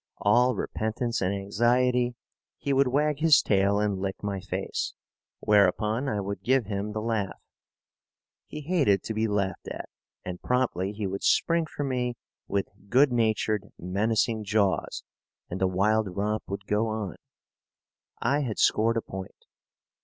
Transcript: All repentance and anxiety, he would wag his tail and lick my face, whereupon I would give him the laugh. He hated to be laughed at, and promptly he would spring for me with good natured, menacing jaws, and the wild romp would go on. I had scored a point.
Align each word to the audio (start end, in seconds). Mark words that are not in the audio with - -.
All 0.17 0.55
repentance 0.55 1.21
and 1.21 1.31
anxiety, 1.31 2.15
he 2.57 2.73
would 2.73 2.87
wag 2.87 3.19
his 3.19 3.39
tail 3.39 3.79
and 3.79 3.99
lick 3.99 4.23
my 4.23 4.39
face, 4.39 4.95
whereupon 5.41 6.09
I 6.09 6.19
would 6.21 6.41
give 6.41 6.65
him 6.65 6.93
the 6.93 7.01
laugh. 7.01 7.39
He 8.47 8.61
hated 8.61 9.03
to 9.03 9.13
be 9.13 9.27
laughed 9.27 9.67
at, 9.69 9.89
and 10.25 10.41
promptly 10.41 10.91
he 10.91 11.05
would 11.05 11.21
spring 11.21 11.67
for 11.67 11.83
me 11.83 12.15
with 12.47 12.69
good 12.89 13.11
natured, 13.11 13.69
menacing 13.77 14.43
jaws, 14.43 15.03
and 15.51 15.61
the 15.61 15.67
wild 15.67 16.17
romp 16.17 16.45
would 16.47 16.65
go 16.65 16.87
on. 16.87 17.15
I 18.19 18.39
had 18.39 18.57
scored 18.57 18.97
a 18.97 19.03
point. 19.03 19.45